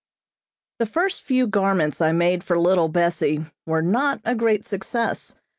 The 0.79 0.87
first 0.87 1.21
few 1.21 1.45
garments 1.45 2.01
I 2.01 2.11
made 2.11 2.43
for 2.43 2.57
Little 2.57 2.87
Bessie 2.87 3.45
were 3.67 3.83
not 3.83 4.19
a 4.25 4.33
great 4.33 4.65
success. 4.65 5.35